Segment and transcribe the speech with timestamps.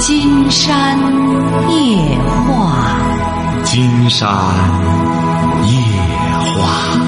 [0.00, 0.96] 金山
[1.70, 4.28] 夜话，金山
[5.66, 5.72] 夜
[6.54, 6.98] 话。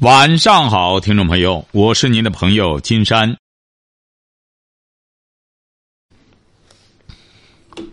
[0.00, 3.36] 晚上好，听众朋友，我是您的朋友金山。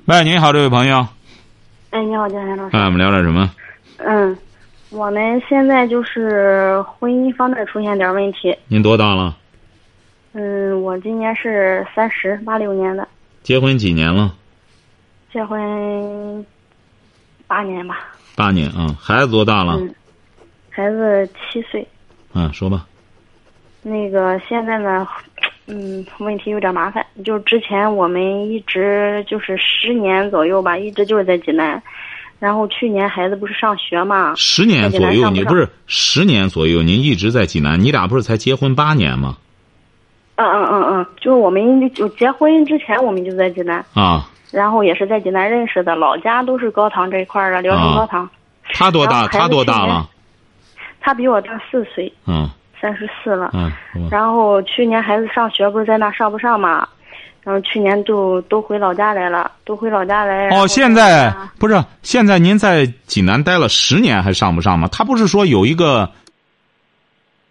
[0.05, 1.07] 喂，您好，这位朋友。
[1.91, 2.75] 哎，你好，金山老师。
[2.75, 3.51] 哎，我们聊点什么？
[3.97, 4.35] 嗯，
[4.89, 8.57] 我们现在就是婚姻方面出现点问题。
[8.67, 9.37] 您多大了？
[10.37, 13.07] 嗯，我今年是三十，八六年的，
[13.41, 14.35] 结婚几年了？
[15.31, 16.45] 结婚
[17.47, 18.13] 八年吧。
[18.35, 19.77] 八年啊，孩子多大了？
[19.79, 19.95] 嗯，
[20.69, 21.87] 孩子七岁。
[22.33, 22.85] 嗯，说吧。
[23.81, 25.07] 那个现在呢，
[25.67, 27.05] 嗯，问题有点麻烦。
[27.23, 31.81] 就之前我们一直就是十年左右吧，一直就是在济南。
[32.39, 34.33] 然后去年孩子不是上学嘛？
[34.35, 37.79] 十年左右，你不是十年左右，您一直在济南。
[37.79, 39.37] 你俩不是才结婚八年吗？
[40.37, 48.29] 嗯嗯嗯嗯，就是我们就结婚之前我们就在济南啊，然后也是在济南认识的，老家都是高唐这一块的，聊城高唐。
[48.73, 49.27] 他多大？
[49.27, 50.09] 他多大了？
[50.99, 52.11] 他比我大四岁。
[52.27, 52.49] 嗯。
[52.81, 53.51] 三十四了。
[53.53, 53.71] 嗯。
[54.11, 56.85] 然后去年孩子上学不是在那上不上嘛？
[57.43, 60.49] 然后去年都都回老家来了，都回老家来。
[60.49, 64.89] 哦，现在不是现在您在济南待了十年还上不上吗？
[64.91, 66.09] 他不是说有一个。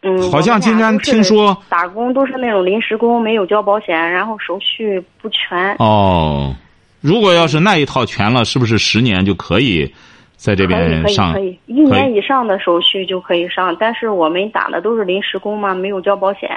[0.06, 5.74] 嗯，好像今天听说打工都是那种临时工，没有交保险，然后手续不全。
[5.78, 6.55] 哦，
[7.00, 9.91] 如果要是那一套全了，是不是十年就可以
[10.36, 11.32] 在这边上？
[11.32, 13.75] 可以，可以，一年以上的手续就可以上。
[13.80, 16.50] 但是我们打的都是临时工嘛，没有交保险。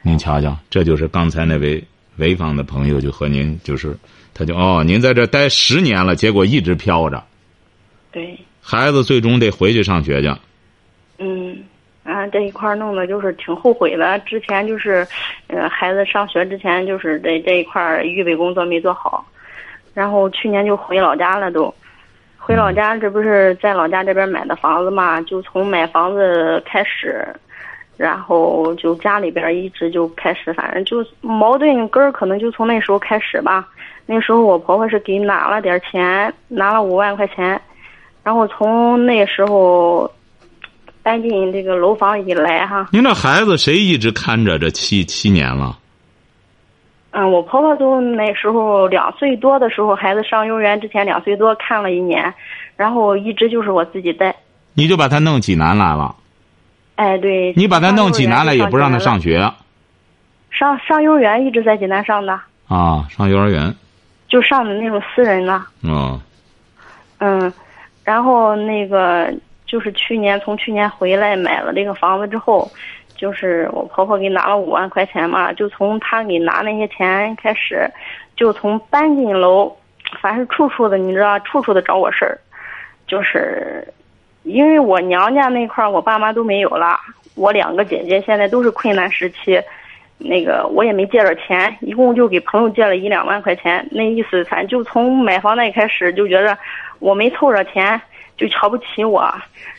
[0.00, 1.84] 您瞧瞧，这就是刚才那位
[2.18, 3.94] 潍坊的朋友就和您就是，
[4.32, 7.22] 他就哦，您在这待十年了，结果一直飘着。
[8.10, 8.38] 对。
[8.62, 10.34] 孩子最终得回去上学去。
[11.18, 11.58] 嗯。
[12.06, 14.16] 啊，这一块弄的就是挺后悔的。
[14.20, 15.04] 之前就是，
[15.48, 19.26] 呃，孩子上学之前就是这这一块预备工作没做好，
[19.92, 21.74] 然后去年就回老家了都，
[22.38, 25.20] 回老家这不是在老家这边买的房子嘛？
[25.22, 27.26] 就从买房子开始，
[27.96, 33.66] 然后就家里边一直就开始，反正就矛盾根儿可能就从那时候开始吧。
[34.06, 37.60] 那时候我婆婆是给拿了点钱，拿了五万块钱，
[38.22, 40.08] 然后从那时候。
[41.06, 42.88] 搬进这个楼房以来，哈。
[42.90, 45.78] 您这孩子谁一直看着这七七年了？
[47.12, 52.34] 嗯，我婆婆都那时候两岁多的时候，孩子上幼儿园之前两岁多看了一年，
[52.74, 54.34] 然后一直就是我自己带。
[54.74, 56.12] 你就把他弄济南来了？
[56.96, 57.54] 哎，对。
[57.56, 59.48] 你把他弄济南来，也不让他上学。
[60.50, 62.32] 上上幼儿园一直在济南上的。
[62.66, 63.72] 啊，上幼儿园。
[64.26, 65.62] 就上的那种私人的。
[65.82, 66.20] 哦。
[67.18, 67.52] 嗯，
[68.02, 69.32] 然后那个。
[69.66, 72.70] 就是去年从去年回来买了这个房子之后，
[73.16, 77.90] 就是我婆婆给拿了五万块钱嘛，就从她给拿那些钱开始，
[78.36, 79.74] 就从搬进楼，
[80.20, 82.38] 凡是处处的你知道，处处的找我事儿，
[83.06, 83.86] 就是
[84.44, 86.96] 因为我娘家那块儿我爸妈都没有了，
[87.34, 89.60] 我两个姐姐现在都是困难时期，
[90.18, 96.56] 那个我也没借着钱，一共就给朋友借了一两万块钱，那意思反正就从买房那开始就觉着
[97.00, 98.00] 我没凑着钱。
[98.36, 99.32] 就瞧不起我，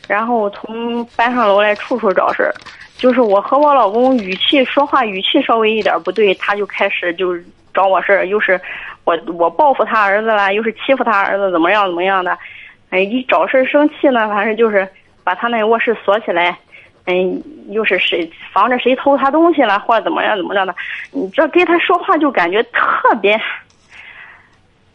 [0.08, 2.52] 然后从搬上楼来处处找事儿，
[2.96, 7.36] 就是我和我老公语气说话语气稍微一点不对，他就开始就
[7.72, 8.60] 找我事儿，又是
[9.04, 12.36] 我我报复他儿子了，又是欺负他儿子怎么样怎么样的，
[12.90, 14.86] 哎，一找事儿生气呢，反正就是
[15.22, 16.58] 把他那卧室锁起来，
[17.06, 20.74] 嗯，又是谁防着谁偷他东西了，或者怎么样怎么样的，
[21.12, 23.40] 你这跟他说话就感觉特别。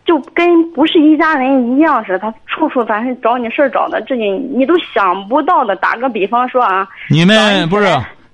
[0.05, 5.75] 就跟不是一家人一样似的，他处处凡是找你事儿找的，这你你都想不到的。
[5.77, 7.87] 打个比方说啊，你们不是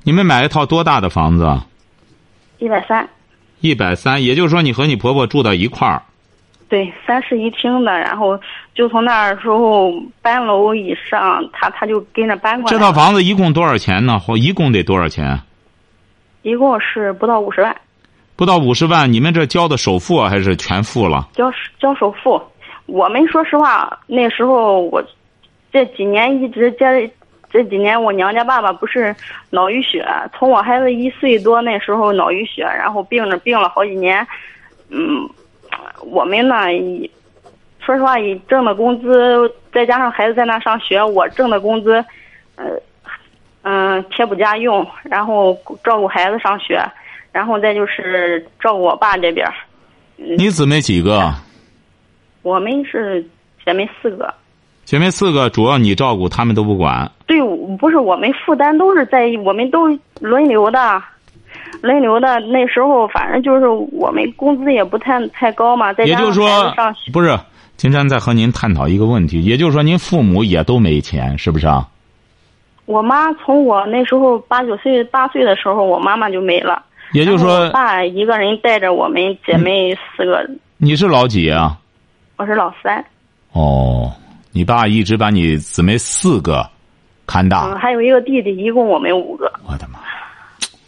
[0.03, 1.47] 你们买一套多大的房子？
[2.57, 3.07] 一百三。
[3.61, 6.01] 一百三，也就是说你和你婆婆住到一块儿。
[6.69, 8.39] 对，三室一厅的，然后
[8.73, 9.91] 就从那时候
[10.21, 12.77] 搬楼以上，他他就跟着搬过来。
[12.77, 14.17] 这套房子一共多少钱呢？
[14.19, 15.39] 或一共得多少钱？
[16.41, 17.75] 一共是不到五十万。
[18.39, 21.27] 不到五十万，你们这交的首付还是全付了？
[21.33, 22.41] 交交首付，
[22.85, 25.03] 我们说实话，那时候我
[25.73, 27.11] 这几年一直接，
[27.51, 29.13] 这几年我娘家爸爸不是
[29.49, 34.25] 脑淤血，从我孩子一岁多那时候脑淤血，然后病着病了好几年，
[34.89, 35.29] 嗯，
[36.09, 36.55] 我们呢，
[37.81, 42.01] 说实话，以挣的工资，再加上孩子在那上学，我挣的工资，
[42.55, 42.67] 呃，
[43.63, 45.53] 嗯，贴补家用，然后
[45.83, 46.81] 照顾孩子上学。
[47.31, 49.47] 然后再就是照顾我爸这边。
[50.15, 51.33] 你姊妹几个？
[52.41, 53.25] 我们是
[53.65, 54.33] 姐妹四个。
[54.85, 57.09] 姐妹四个，主要你照顾，他们都不管。
[57.27, 57.39] 对，
[57.77, 59.87] 不是我们负担都是在，我们都
[60.19, 61.03] 轮流的。
[61.81, 62.39] 轮流的。
[62.39, 66.47] 那时候反正就是我们工资也不太太高嘛，在也就是说
[67.13, 67.37] 不是，
[67.77, 71.87] 金山在和您探讨一个问题，也就是说您父母也都没钱，是不是啊？
[72.85, 76.83] 我妈从我那时候八九岁、八岁的时候，我妈妈就没了。
[77.11, 80.47] 也就是说爸一个人带着我们姐妹四个，
[80.77, 81.77] 你是老几啊？
[82.37, 83.03] 我是老三，
[83.51, 84.11] 哦，
[84.51, 86.65] 你爸一直把你姊妹四个
[87.25, 89.51] 看大，嗯，还有一个弟弟，一共我们五个。
[89.67, 89.99] 我的妈！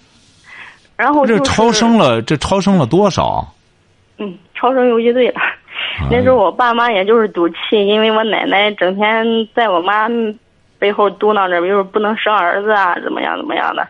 [0.96, 3.46] 然后、就是、这超生了，这超生了多少？
[4.18, 5.42] 嗯，超生游击队了。
[6.10, 7.56] 那时候我爸妈也就是赌气，
[7.88, 9.26] 因为我奶奶整天
[9.56, 10.08] 在我妈
[10.78, 13.88] 背后嘟囔着，比如不能生儿子啊，怎么样怎么样的。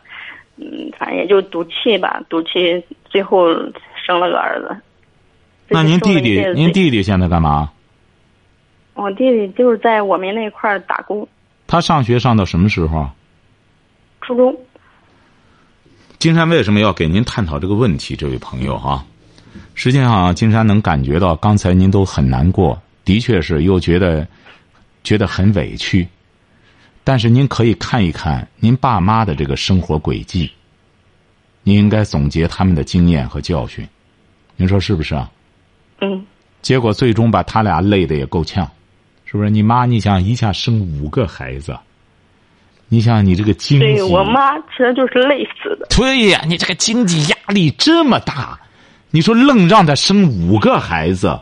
[0.57, 3.47] 嗯，反正也就赌气吧，赌气，最后
[4.05, 4.75] 生了个儿子。
[5.67, 7.71] 那您弟弟您弟弟现在干嘛？
[8.93, 11.27] 我弟弟就是在我们那块儿打工，
[11.65, 13.09] 他上学上到什么时候？
[14.21, 14.55] 初中。
[16.19, 18.15] 金山为什么要给您探讨这个问题？
[18.15, 19.03] 这位朋友啊，
[19.73, 24.27] 实际上金山能感觉到，刚才您都很难过，的确是又觉得
[25.03, 26.07] 觉得很委屈。
[27.03, 30.51] 但是您可以看一看您爸妈的这个生活轨迹，
[31.63, 33.87] 您应该总结他们的经验和教训，
[34.55, 35.29] 您说是不是啊？
[36.01, 36.25] 嗯，
[36.61, 38.69] 结果最终把他俩累得也够呛，
[39.25, 39.49] 是不是？
[39.49, 41.77] 你妈，你想一下生五个孩子，
[42.87, 45.87] 你想你这个经济，对我妈其实就是累死的。
[45.89, 48.59] 对呀，你这个经济压力这么大，
[49.09, 51.39] 你说愣让她生五个孩子，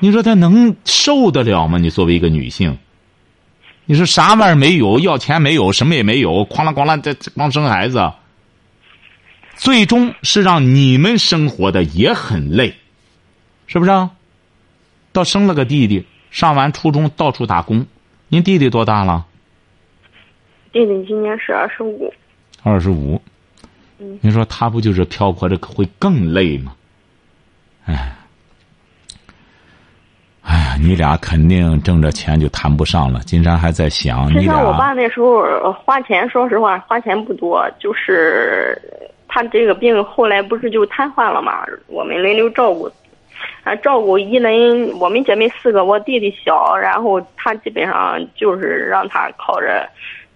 [0.00, 1.78] 你说她能受得了吗？
[1.78, 2.76] 你作为一个女性，
[3.90, 8.12] 你说啥玩意儿没有，要钱没有，什么也没有，哐啷哐啷这这光生孩子，
[9.54, 12.74] 最终是让你们生活的也很累，
[13.66, 14.10] 是不是啊？
[15.10, 17.86] 倒生了个弟弟，上完初中到处打工。
[18.28, 19.24] 您弟弟多大了？
[20.70, 22.12] 弟弟今年是二十五。
[22.62, 23.22] 二十五。
[23.98, 24.18] 嗯。
[24.20, 26.74] 您说他不就是漂泊着会更累吗？
[27.86, 28.17] 哎，
[30.48, 33.20] 哎呀，你俩肯定挣着钱就谈不上了。
[33.20, 38.80] 金山还在想，你其实我爸那时候呃花钱，说实话花钱不多，就是
[39.28, 42.90] 他这个病后来不是就瘫痪了嘛，我们轮流照顾，
[43.62, 49.86] 啊，照顾一人，我们姐妹四个，我弟弟小，然后他基本上就是让他靠着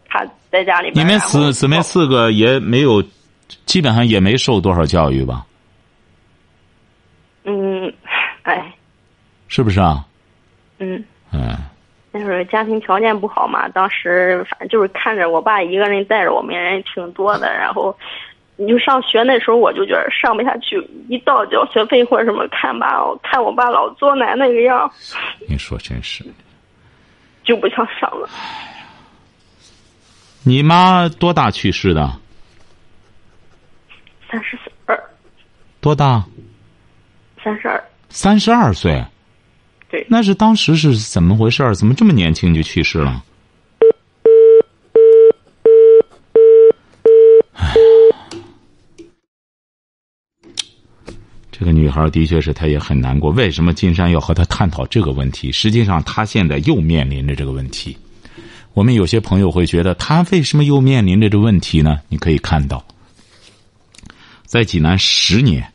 [0.06, 1.06] 他在家里边。
[1.06, 3.02] 你们姊姊妹四个也没有，
[3.64, 5.46] 基本上也没受多少教育吧？
[7.44, 7.90] 嗯，
[8.42, 8.70] 哎，
[9.52, 10.02] 是不是啊？
[10.78, 11.04] 嗯。
[11.30, 11.54] 嗯，
[12.10, 17.94] 那时候家庭条件不好嘛，当时反正就是看着我爸一个人带着我们人挺多的，然后
[18.56, 24.90] 你就上学那时候我就觉得上不下去，一到交学费或者什么看吧，我看我爸老作难那个样，
[25.46, 26.24] 你说真是。
[27.44, 28.26] 就不想上了。
[30.44, 32.10] 你妈多大去世的？
[34.30, 34.98] 三十二，
[35.78, 36.24] 多大？
[37.44, 39.04] 三十二，三十二岁。
[40.08, 41.74] 那是当时是怎么回事儿？
[41.74, 43.22] 怎么这么年轻就去世了？
[47.54, 47.74] 哎，
[51.50, 53.30] 这个女孩的确是，她也很难过。
[53.30, 55.52] 为什么金山要和她探讨这个问题？
[55.52, 57.96] 实际上，她现在又面临着这个问题。
[58.74, 62.00] 我们有些朋友会觉得，她为什么又面临着这个问题呢？
[62.08, 62.84] 你可以看到，
[64.44, 65.71] 在济南十年。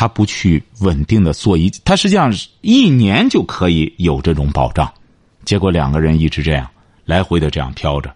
[0.00, 4.90] 他不去稳定的做一，他实际上一年就可以有这种保障，
[5.44, 6.66] 结果两个人一直这样
[7.04, 8.10] 来回的这样飘着。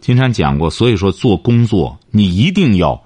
[0.00, 3.00] 金山讲过，所以说做工作你一定要，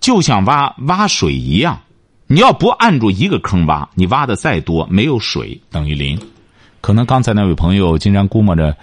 [0.00, 1.80] 就像挖挖水一样，
[2.26, 6.20] 你要不按住一个坑挖，你挖的再多，没有水等于零。
[6.80, 8.76] 可能刚才那位朋友金山估摸着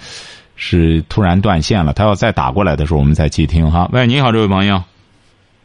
[0.56, 3.90] 是突然断线了，他要再打过来的时候，我们再接听哈。
[3.92, 4.82] 喂，你好，这位朋友。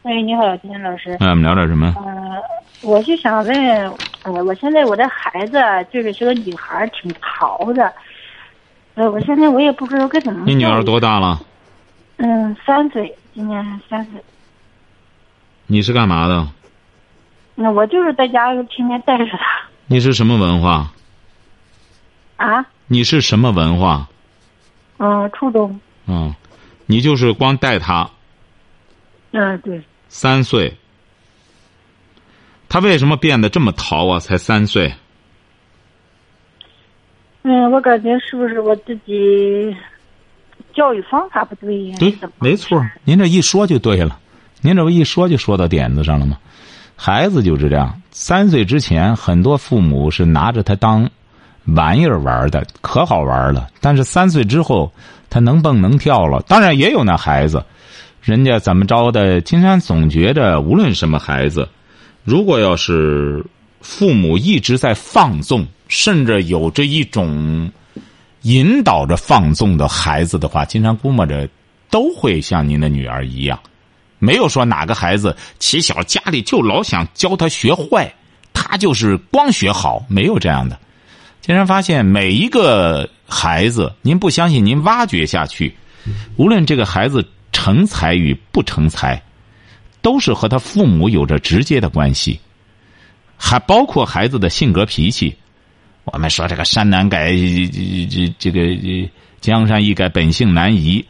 [0.06, 1.16] 喂，你好，金山老师。
[1.18, 1.92] 那我们聊点什么？
[1.96, 2.40] 呃，
[2.82, 5.58] 我就想问，呃，我现在我的孩子
[5.92, 7.92] 就是是个女孩，挺淘的。
[8.94, 10.44] 呃，我现在我也不知道该怎么。
[10.46, 11.40] 你女儿多大了？
[12.18, 14.22] 嗯，三岁，今年三岁。
[15.66, 16.46] 你是干嘛的？
[17.56, 19.38] 那我就是在家天天带着她。
[19.88, 20.92] 你是什么文化？
[22.36, 22.64] 啊？
[22.86, 24.06] 你是什么文化？
[24.98, 25.80] 嗯，初中。
[26.06, 26.32] 嗯，
[26.86, 28.08] 你就是光带她。
[29.32, 29.82] 嗯，对。
[30.18, 30.74] 三岁，
[32.70, 34.18] 他为什么变得这么淘啊？
[34.18, 34.94] 才三岁。
[37.42, 39.76] 嗯，我感觉是不是我自己
[40.74, 41.96] 教育方法不对呀？
[41.98, 42.82] 对，没错。
[43.04, 44.18] 您这一说就对了，
[44.62, 46.38] 您这不一说就说到点子上了吗？
[46.96, 51.10] 孩子就是这样，三岁之前，很多父母是拿着他当
[51.66, 53.68] 玩意儿玩的，可好玩了。
[53.82, 54.90] 但是三岁之后，
[55.28, 56.42] 他能蹦能跳了。
[56.48, 57.62] 当然也有那孩子。
[58.26, 59.40] 人家怎么着的？
[59.40, 61.68] 金山总觉着，无论什么孩子，
[62.24, 63.46] 如果要是
[63.80, 67.70] 父母一直在放纵，甚至有着一种
[68.42, 71.48] 引导着放纵的孩子的话，金山估摸着
[71.88, 73.56] 都会像您的女儿一样，
[74.18, 78.12] 没有说哪个孩子起小家里就老想教他学坏，
[78.52, 80.76] 他就是光学好，没有这样的。
[81.40, 85.76] 金山发现每一个孩子，您不相信，您挖掘下去，
[86.34, 87.24] 无论这个孩子。
[87.56, 89.22] 成才与不成才，
[90.02, 92.38] 都是和他父母有着直接的关系，
[93.38, 95.34] 还包括孩子的性格脾气。
[96.04, 99.10] 我们说这个山难改，这这这个
[99.40, 101.02] 江山易改，本性难移。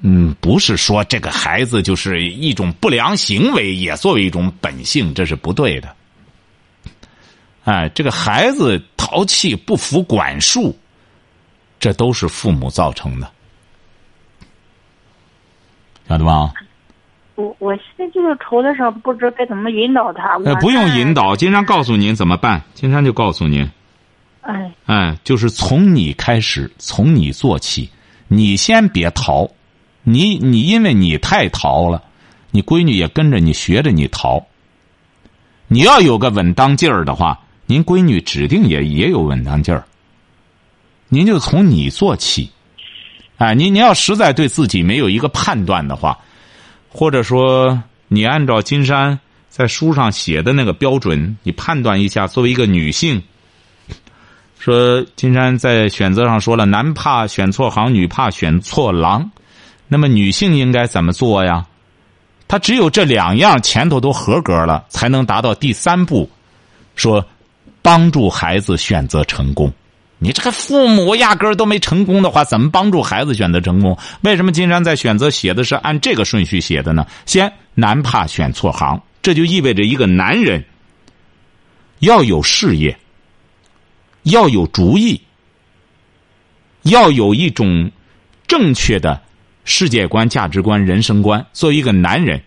[0.00, 5.96] 嗯，不是说这个孩子就是一种不良行为，也作为一种本性，这是不对的。
[7.64, 10.76] 哎，这个孩子淘气、不服管束，
[11.80, 13.32] 这都是父母造成的。
[16.08, 16.52] 晓得吧？
[17.34, 20.38] 我我现在就是愁的是不知道该怎么引导他。
[20.44, 22.62] 呃，不用引导，金山告诉您怎么办。
[22.72, 23.68] 金山就告诉您，
[24.40, 27.90] 哎，哎，就是从你开始，从你做起。
[28.28, 29.48] 你先别逃，
[30.02, 32.02] 你你因为你太逃了，
[32.50, 34.42] 你闺女也跟着你学着你逃。
[35.68, 39.84] 你要有个稳当劲儿的话，您闺女指定也也有稳当劲儿。
[41.08, 42.50] 您就从你做起。
[43.38, 46.18] 哎，你你要实在对自己没有一个判断的话，
[46.88, 49.18] 或者说你按照金山
[49.50, 53.22] 在书上写的那个标准，你判断一下，作为一个女性，
[54.58, 59.30] 说金山在选择上说了，男怕选错行，女怕选错郎，
[59.86, 61.66] 那么女性应该怎么做呀？
[62.48, 66.30] 她只有这两样前头都合格了，才能达到第三步，
[66.94, 67.22] 说
[67.82, 69.70] 帮助孩子选择成功。
[70.18, 73.98] 你这个父母压根儿都没成功的话，怎么帮助孩子选择成功？
[74.22, 77.06] 为什么金山在选择写的是按这个顺序写的呢？
[77.26, 80.64] 先男怕选错行，这就意味着一个男人
[81.98, 82.96] 要有事业，
[84.22, 85.20] 要有主意，
[86.84, 87.92] 要有一种
[88.46, 89.20] 正确的
[89.64, 91.44] 世界观、价值观、人生观。
[91.52, 92.40] 作为一个男人，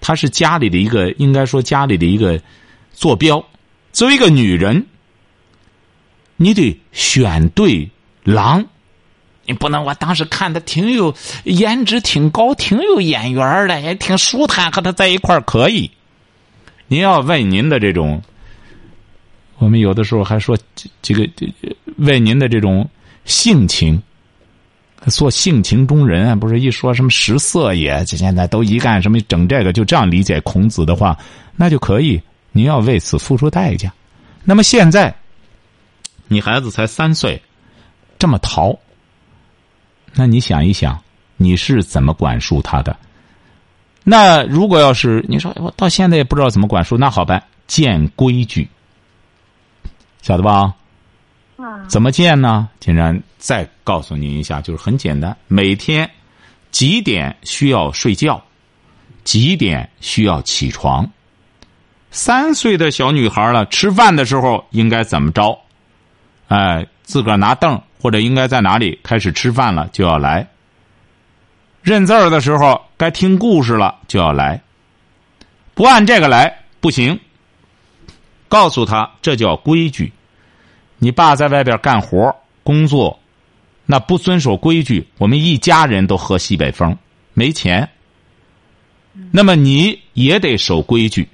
[0.00, 2.42] 他是家里的一个，应该说家里的一个
[2.92, 3.42] 坐标。
[3.92, 4.84] 作为一个女人。
[6.36, 7.88] 你得选对
[8.24, 8.64] 郎，
[9.46, 9.84] 你不能。
[9.84, 15.88] 我当时看他挺有颜值，挺高，挺有眼缘的，也挺舒坦，和他在一块儿可以。
[16.88, 18.20] 您要问您的这种，
[19.58, 20.58] 我们有的时候还说
[21.00, 21.28] 这个
[21.96, 22.88] 问您的这种
[23.24, 24.02] 性情，
[25.06, 31.16] 做性情中人，不是一说什么食色也，这现在都一干什么整这个，就这样理解孔子的话，
[31.54, 32.20] 那就可以。
[32.50, 33.92] 您要为此付出代价。
[34.44, 35.14] 那么现在。
[36.32, 37.40] 你孩子才三岁，
[38.18, 38.74] 这么淘，
[40.14, 40.98] 那你想一想，
[41.36, 42.96] 你是怎么管束他的？
[44.02, 48.66] 那如果要是你说我到现在也不知道怎么管束，那好办，建规矩，
[50.22, 50.74] 晓得吧？
[51.58, 52.68] 啊，怎么建呢？
[52.80, 56.10] 竟然再告诉您一下，就是很简单，每天
[56.70, 58.42] 几点需要睡觉，
[59.22, 61.08] 几点需要起床。
[62.10, 65.56] 三岁的小女孩了，吃饭的时候应该怎么着？
[66.52, 70.46] 哎，自个儿拿凳或者应该在哪里开始吃饭了就要来。
[71.80, 74.60] 认字儿的时候该听故事了就要来。
[75.72, 77.18] 不按这个来不行。
[78.48, 80.12] 告诉他这叫规矩。
[80.98, 83.18] 你爸在外边干活工作，
[83.86, 86.94] 那不遵守规矩，我们一家人都喝西北风，
[87.32, 87.88] 没钱。
[89.30, 91.26] 那么你也得守规矩。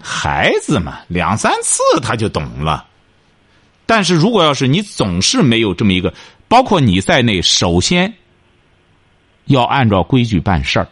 [0.00, 2.86] 孩子嘛，两三次他就懂了。
[3.88, 6.12] 但是如果要是你总是没有这么一个，
[6.46, 8.12] 包括你在内，首先
[9.46, 10.86] 要按照规矩办事儿。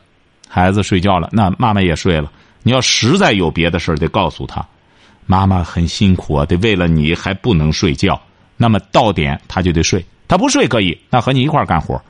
[0.48, 2.32] 孩子睡觉了，那妈妈也睡了。
[2.62, 4.66] 你要实在有别的事儿，得告诉他，
[5.26, 8.18] 妈妈很辛苦啊，得为了你还不能睡觉。
[8.56, 12.02] 那么到点他就得睡，他不睡可以，那和你一块儿干活。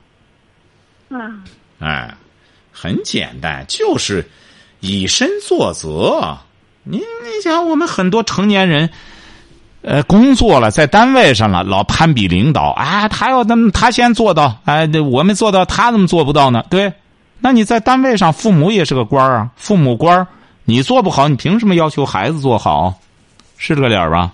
[1.08, 1.42] 嗯。
[1.80, 2.14] 哎，
[2.70, 4.24] 很简单，就是
[4.78, 6.38] 以身作则。
[6.84, 8.88] 你你想，我们很多成年人。
[9.86, 16.64] 呃，工作了，在单位上了，老攀比领导啊，他要他他先做到，哎，我们做到，他怎么做不到呢？
[16.68, 16.92] 对，
[17.38, 20.26] 那你在单位上，父母也是个官啊，父母官
[20.64, 22.94] 你做不好，你凭什么要求孩子做好？
[23.56, 24.32] 是这个理儿吧？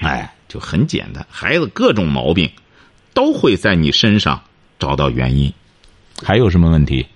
[0.00, 2.50] 哎，就很简单，孩子各种毛病
[3.12, 4.40] 都会在你身上
[4.78, 5.52] 找到原因，
[6.24, 7.06] 还有什么问题？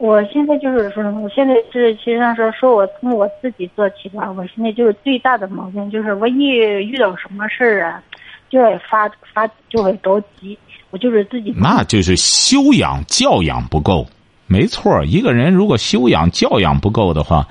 [0.00, 4.32] 我现在就是说什么，我现在是其实上说说我从我自己做起吧。
[4.32, 8.02] 我现在就是最大的毛病就是，我一遇到什么事儿啊，
[8.48, 10.58] 就会发发就会着急。
[10.88, 11.54] 我就是自己。
[11.54, 14.06] 那就是修养教养不够，
[14.46, 15.04] 没错。
[15.04, 17.46] 一个人如果修养教养不够的话，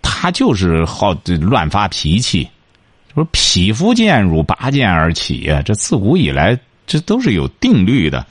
[0.00, 2.48] 他就是好乱发脾气。
[3.14, 8.26] 说匹夫见辱，拔剑而起呀，这自古以来这都是有定律的。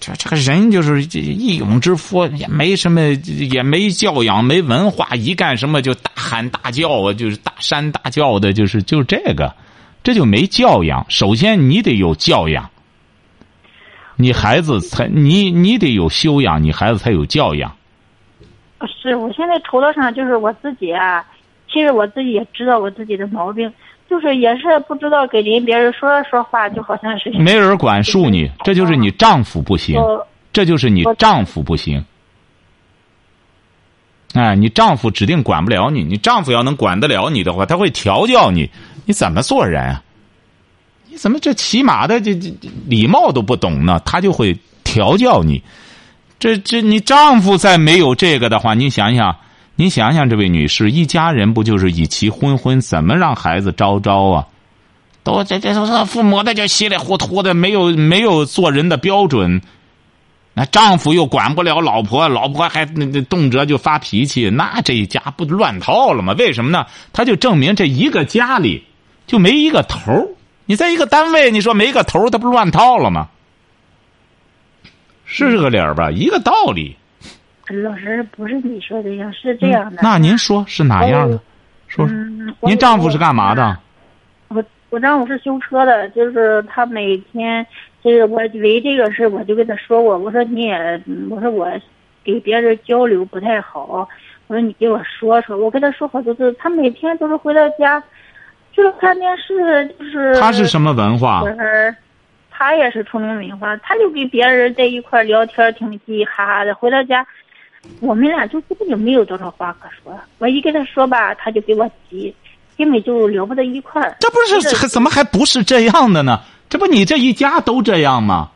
[0.00, 3.00] 这这个人就是一勇之夫，也没什么，
[3.52, 9.52] 也没教养，没文化，一干什么就大喊大叫啊，就是大山大叫的，就是就这个，
[10.04, 11.04] 这就没教养。
[11.08, 12.70] 首先你得有教养，
[14.16, 17.74] 你孩子才你你得有修养，你孩子才有教养。
[19.02, 21.26] 是我现在头脑上就是我自己啊，
[21.72, 23.72] 其实我自己也知道我自己的毛病。
[24.08, 30.00] 就是也是不知道给您别人说说话，就好像是没人管束你， 这就是你丈夫不行，
[30.52, 32.02] 这就是你丈夫不行。
[34.34, 38.70] 哎，你丈夫指定管不了你，你丈夫要能管得了你的话，他会调教你，
[39.04, 40.02] 你怎么做人啊？
[41.10, 42.50] 你怎么这起码的这这
[42.86, 44.00] 礼貌都不懂呢？
[44.04, 45.62] 他就会调教你。
[46.38, 49.36] 这这，你丈夫再没有这个的话，你想想。
[49.80, 54.44] 您想想，这位女士，一家人不就是以其婚婚，怎么让孩子招招啊？
[55.22, 59.62] 都这这这父母的就稀里糊涂的，没有没有做人的标准。
[60.52, 66.34] 那丈夫又管不了老婆，老婆还那那动辄就发脾气，那这一家不乱套了吗？
[66.36, 66.84] 为什么呢？
[67.12, 68.82] 他就证明这一个家里
[69.28, 70.10] 就没一个头
[70.66, 73.28] 你在一个单位，你说没个头他不乱套了吗？
[75.24, 76.10] 是这个理儿吧？
[76.10, 76.96] 一个道理。
[77.74, 80.00] 老师不是你说的样，是这样的。
[80.02, 81.40] 那您说是哪样的？
[81.86, 82.06] 说，
[82.60, 83.78] 您丈夫是干嘛的？
[84.48, 87.66] 我我丈夫是修车的，就是他每天
[88.02, 91.66] 就是我为这个事，我就跟他说过，我说你也，我说我
[92.24, 94.08] 给别人交流不太好，
[94.48, 98.02] 我说你给我说说，我跟他说好多次，他每天都是回到家，
[98.72, 101.42] 就是看电视，就是他是什么文化？
[102.50, 107.26] 他也是初中文化，他就跟别人在一块聊天，挺嘻嘻哈哈的，回到家。
[108.00, 110.18] 我们俩就根本就没有多少话可说。
[110.38, 112.34] 我一跟他说吧，他就给我急，
[112.76, 114.16] 根本就聊不到一块儿。
[114.20, 116.40] 这不是还怎么还不是这样的呢？
[116.68, 118.50] 这不你这一家都这样吗？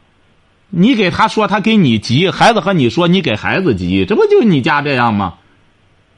[0.74, 4.04] 你给他说，他给你急；孩子和你说，你给孩子急。
[4.06, 5.34] 这不就你家这样吗？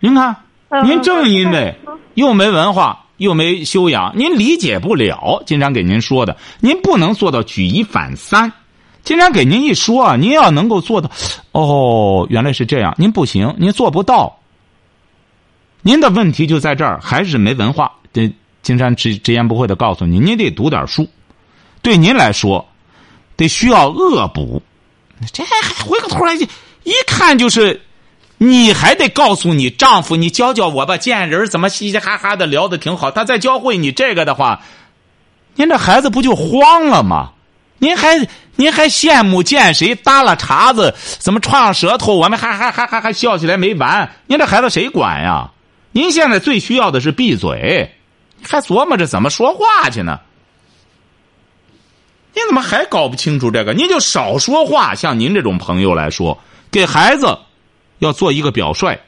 [0.00, 0.36] 您看，
[0.84, 1.74] 您正因为
[2.14, 5.42] 又没文化又没修养，您理解不了。
[5.44, 8.52] 经常给您说的，您不能做到举一反三。
[9.04, 11.10] 经常给您一说啊，您要能够做到，
[11.52, 14.38] 哦，原来是这样，您不行，您做不到。
[15.82, 17.92] 您的问题就在这儿，还是没文化。
[18.12, 21.06] 这金山直直言不讳的告诉你，您得读点书。
[21.82, 22.66] 对您来说，
[23.36, 24.62] 得需要恶补。
[25.32, 25.50] 这还
[25.84, 27.82] 回过头来一看就是，
[28.38, 30.96] 你还得告诉你丈夫，你教教我吧。
[30.96, 34.62] 见人怎么嘻嘻哈哈的聊的挺好，他再教会你这个的话，
[35.56, 37.32] 您这孩子不就慌了吗？
[37.78, 42.14] 您还您还羡慕见谁耷拉碴子，怎么串上舌头？
[42.14, 44.14] 我们还还还还还笑起来没完。
[44.26, 45.50] 您这孩子谁管呀？
[45.92, 47.94] 您现在最需要的是闭嘴，
[48.42, 50.20] 还琢磨着怎么说话去呢？
[52.34, 53.74] 您怎么还搞不清楚这个？
[53.74, 54.94] 您就少说话。
[54.94, 56.40] 像您这种朋友来说，
[56.70, 57.38] 给孩子
[57.98, 58.98] 要做一个表率，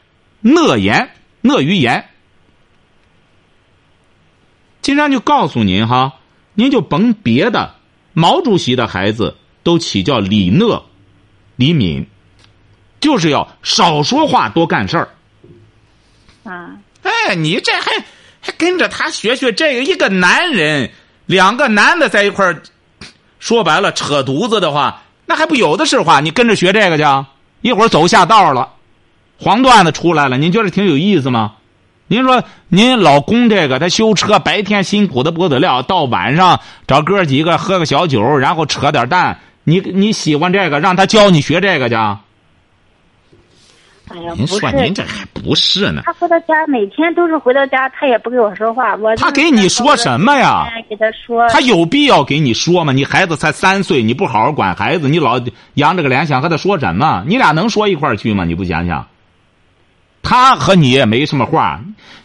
[0.40, 2.09] 讷言讷于言。
[4.82, 6.14] 金山就告诉您哈，
[6.54, 7.75] 您就甭别的。
[8.18, 10.87] 毛主席的孩子都起叫李讷、
[11.57, 12.07] 李敏，
[12.98, 15.09] 就是要少说话，多干事儿。
[16.44, 16.79] 啊！
[17.02, 17.92] 哎，你这还
[18.40, 19.85] 还跟着他学学这个？
[19.85, 20.90] 一个男人，
[21.26, 22.62] 两个男的在一块儿，
[23.38, 26.20] 说白了扯犊子的话，那还不有的是话？
[26.20, 27.05] 你跟着学这个去，
[27.61, 28.72] 一会儿走下道了，
[29.38, 31.57] 黄段子出来了，您觉得挺有意思吗？
[32.08, 39.38] 您说，您老公这个他修车，白天辛苦的不得了，到晚上找哥几个喝个小酒，然后扯点淡。
[39.64, 41.96] 你你喜欢这个，让他教你学这个去。
[44.08, 46.02] 哎呀，您说您这还不是呢？
[46.04, 48.94] 他回到家，每天都是回到家，他也不跟我说话。
[48.94, 50.68] 我他给你说什么呀？
[50.88, 51.48] 给他说。
[51.48, 52.92] 他有必要给你说吗？
[52.92, 55.40] 你孩子才三岁，你不好好管孩子，你老
[55.74, 57.24] 扬着个脸想和他说什么？
[57.26, 58.44] 你俩能说一块儿去吗？
[58.44, 59.04] 你不想想？
[60.28, 61.80] 他和你也没什么话，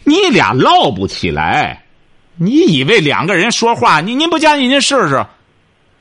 [0.05, 1.83] 你俩唠不起来。
[2.35, 4.67] 你以为两个人说话，你您不相信？
[4.67, 5.23] 您试试。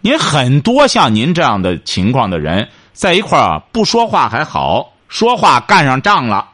[0.01, 6.49] 您很多像您这样的情况的人，在一块儿不说话还好，说话干上仗了。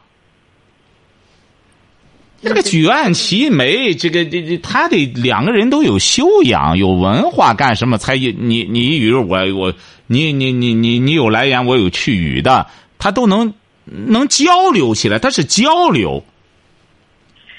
[2.41, 8.33] 这个举案齐眉，这个这这，他得两个人都有修养、有文化，干什么才你
[8.69, 9.73] 你以为我我
[10.07, 12.67] 你你你你你有来言，我有去语的，
[12.99, 13.53] 他都能。
[13.89, 16.23] 能交流起来，他是交流，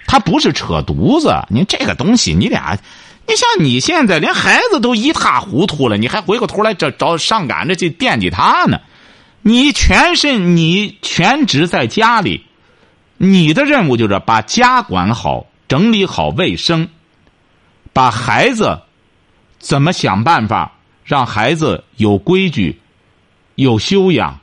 [0.06, 1.34] 他不是扯犊子。
[1.48, 2.78] 你这个东西，你俩，
[3.26, 8.80] 你像你现在连孩子都一塌糊涂了，你还回过头来找找上赶着去惦记他呢？
[9.40, 12.44] 你全身你全职在家里，
[13.16, 16.88] 你的任务就是把家管好，整理好卫生，
[17.92, 18.80] 把孩子
[19.58, 20.72] 怎么想办法
[21.04, 22.80] 让孩子有规矩、
[23.54, 24.38] 有修养，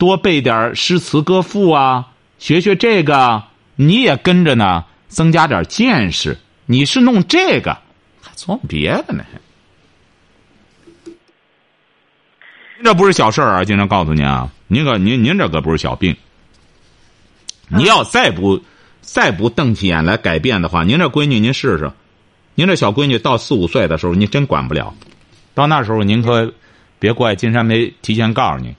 [0.00, 2.08] 多背点诗词歌赋啊，
[2.38, 3.42] 学学这个，
[3.76, 6.38] 你也跟着呢，增加点见识。
[6.64, 7.76] 你是弄这个，
[8.22, 9.22] 还做别的呢？
[12.82, 13.64] 这不是小事儿啊！
[13.64, 16.16] 经常告诉您啊，您可您您这可不是小病。
[17.68, 18.62] 你要再不
[19.02, 21.92] 再不瞪起眼来改变的话，您这闺女您试试，
[22.54, 24.94] 您这小闺女到四五岁的时候，您真管不了。
[25.52, 26.54] 到那时候您可
[26.98, 28.74] 别怪金山没提前告诉你，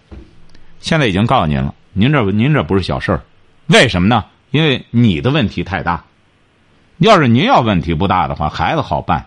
[0.81, 1.73] 现在已经告诉您了。
[1.93, 3.21] 您这您这不是小事儿，
[3.67, 4.25] 为什么呢？
[4.51, 6.03] 因为你的问题太大。
[6.97, 9.25] 要是您要问题不大的话，孩子好办。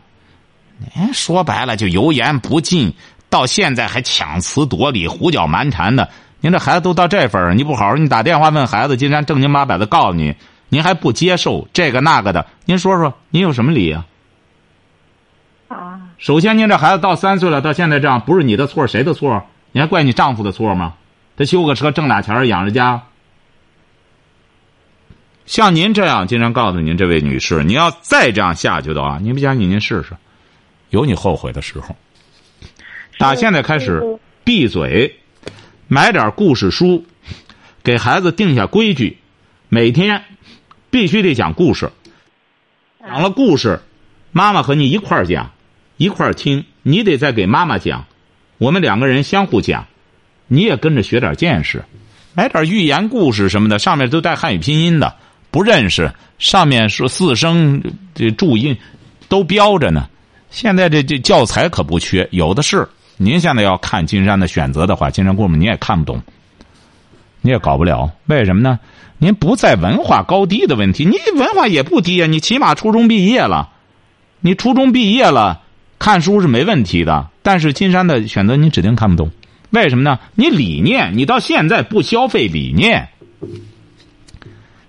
[0.94, 2.92] 您说白了就油盐不进。
[3.30, 6.08] 到现在还强词夺理、胡搅蛮缠的，
[6.40, 10.36] 您这孩子都到这份儿，你不好好，你打电话问孩子，金山正经八百的告诉你，
[10.68, 14.06] 您还不接受这个那个的，您说说，您有什么理啊？
[15.66, 19.44] 啊，首先，您这孩子到三岁了，到现在这样，不是你的错，谁的错？
[19.72, 20.94] 你还怪你丈夫的错吗？
[21.36, 23.02] 他修个车挣俩钱养着家。
[25.46, 30.16] 像您这样，经常告诉您这位女士，你要再这样下去的话，您不相信您试试，
[30.90, 31.94] 有你后悔的时候。
[33.18, 35.20] 打现在开始，闭嘴，
[35.86, 37.04] 买点故事书，
[37.82, 39.18] 给孩子定下规矩，
[39.68, 40.24] 每天
[40.90, 41.90] 必须得讲故事。
[43.00, 43.82] 讲了故事，
[44.32, 45.52] 妈妈和你一块儿讲，
[45.98, 46.64] 一块儿听。
[46.82, 48.06] 你得再给妈妈讲，
[48.58, 49.86] 我们两个人相互讲，
[50.46, 51.84] 你也跟着学点见识。
[52.34, 55.14] 买点寓言故事什么的，上面都带汉语拼音的，
[55.50, 57.82] 不认识，上面说四声
[58.14, 58.76] 这注音
[59.28, 60.08] 都标着呢。
[60.50, 62.88] 现在这这教材可不缺，有的是。
[63.16, 66.20] 您现在要看金山的选择的话，金山故事你也看不懂，
[67.40, 68.10] 你也搞不了。
[68.26, 68.80] 为什么呢？
[69.18, 73.70] 您不在文化高低的问题，你文化也不低啊，你起码初中毕业了，
[74.40, 75.62] 你初中毕业了，
[76.00, 77.28] 看书是没问题的。
[77.42, 79.30] 但是金山的选择你指定看不懂，
[79.74, 80.18] 为什么呢？
[80.34, 83.08] 你理念，你到现在不消费理念，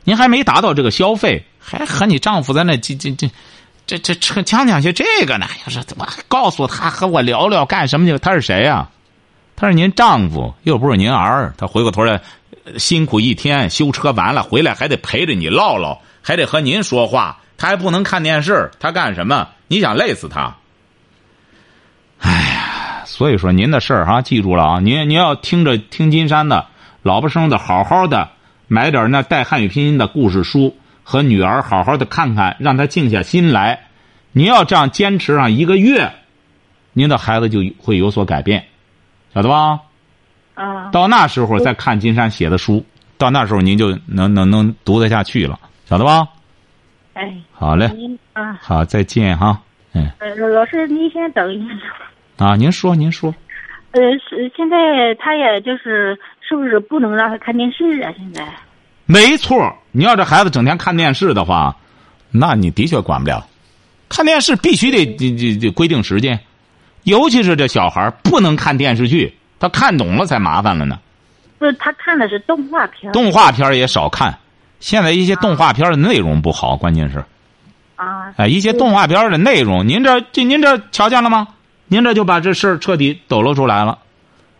[0.04, 3.30] 您还没达到这个消费，还和你丈夫在那这这这。
[3.88, 5.45] 这这这讲讲些这个呢？
[5.63, 8.17] 要是怎么告诉他和我聊聊干什么去？
[8.17, 8.89] 他是谁呀？
[9.56, 11.54] 他是您丈夫，又不是您儿。
[11.56, 12.19] 他回过头来，
[12.80, 17.39] 辛苦一天修车完了回来还得陪着你唠唠，还得和您说话。
[17.58, 19.48] 他还不能看电视，他干什么？
[19.67, 20.56] 你想累死他？
[23.15, 24.80] 所以说您的事儿哈，记住了啊！
[24.82, 26.67] 您您要听着听金山的，
[27.01, 28.32] 老婆生的，好好的
[28.67, 30.75] 买点那带汉语拼音的故事书。
[31.01, 33.86] 和女儿好好的看看，让她静下心来。
[34.34, 36.12] 您要这样坚持上一个月，
[36.91, 38.65] 您的孩子就会有所改变，
[39.34, 39.80] 晓得吧？
[40.56, 40.89] 啊。
[40.91, 42.86] 到那时候再看金山写的书，
[43.17, 46.28] 到那时候您就能能能读得下去了，晓得吧？
[47.13, 47.34] 哎。
[47.54, 47.89] 好嘞。
[48.34, 48.60] 啊。
[48.62, 49.62] 好，再见哈。
[49.93, 50.12] 嗯。
[50.19, 51.75] 呃，老师，您先等一下。
[52.38, 53.34] 啊，您说，您说。
[53.91, 58.12] 呃，是现在他也就是是不是不能让他看电视啊？
[58.17, 58.45] 现在。
[59.06, 61.76] 没错，你要这孩子整天看电视的话，
[62.32, 63.48] 那你的确管不了。
[64.10, 66.39] 看电视必须得这这这规定时间，
[67.04, 71.00] 尤其是这小孩不能看电视剧，他看懂了才麻烦了呢。
[71.58, 73.12] 不是，他看的是动画片。
[73.13, 74.38] 动画片也少看，
[74.82, 77.24] 现在一些动画片的内容不好，关键是。
[77.95, 78.34] 啊。
[78.36, 81.48] 哎，一些动画片的内容，您这这您这瞧见了吗？
[81.88, 84.00] 您这就把这事儿彻底抖露出来了。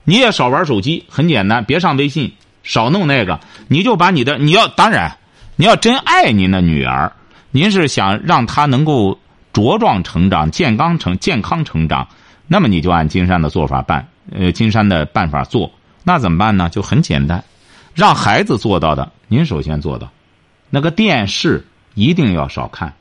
[0.04, 2.34] 你也少玩手机，很简单，别上微信。
[2.64, 5.18] 少弄那个，你就把你的你要当然，
[5.56, 7.12] 你要真爱您的女儿，
[7.52, 9.20] 您是想让她能够
[9.54, 12.08] 茁壮成长、健康成健康成长，
[12.48, 15.72] 那么你就按金山的做法办，呃，金山的办法做，
[16.04, 16.68] 那怎么办呢？
[16.70, 17.44] 就很简单，
[17.94, 20.10] 让孩子做到的，您首先做到，
[20.72, 22.94] 那个电视一定要少看。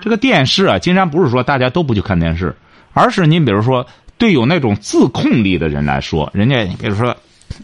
[0.00, 2.56] 这个电视啊，金山不是说大家都不去看电视，
[2.92, 3.86] 而是您比如说，
[4.18, 7.16] 对有那种自控力的人来说，人家比如说。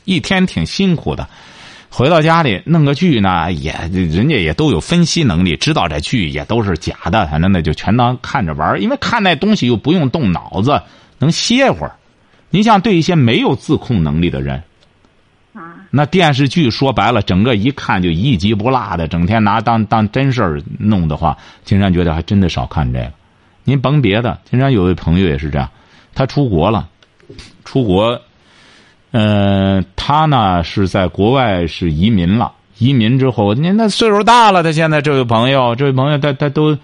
[0.04, 1.26] 一天挺辛苦的，
[1.88, 10.82] 回到家里弄个剧呢，也人家也都有分析能力，知道这剧也都是假的，反正那就全当看着玩因为看那东西又不用动脑子，
[11.18, 11.92] 能歇会儿。
[12.50, 14.62] 你像对一些没有自控能力的人，
[15.54, 23.10] 啊，那电视剧说白了，整个一看就一集不落的，整天拿当当真事儿弄的话，金山觉得还真的少看这个。
[23.68, 25.68] 您甭别的，经常有位朋友也是这样，
[26.14, 26.88] 他出国了，
[27.66, 28.18] 出国。
[29.10, 32.52] 嗯，他呢是在国外是移民了。
[32.78, 36.78] 移民之后，您那岁数大了，他现在这位朋友，这位朋友他他都，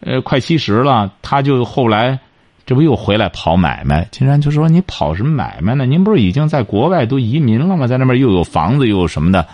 [0.00, 2.18] 呃，快七十了，他就后来，
[2.66, 4.08] 这不又回来跑买卖？
[4.10, 5.86] 金山就说：“你跑什么买卖呢？
[5.86, 7.86] 您不是已经在国外都移民了吗？
[7.86, 9.46] 在那边又有房子又有什么的？”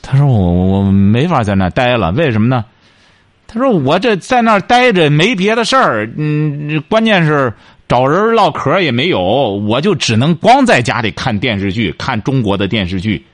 [0.00, 2.64] 他说：“我我没法在那待了，为什么呢？”
[3.50, 7.50] 他说：“我这在那儿待着没别的事儿，嗯，关键是
[7.88, 9.18] 找人唠嗑也没有，
[9.66, 13.24] 我就只能光在家里看电视剧，看中国的电视剧。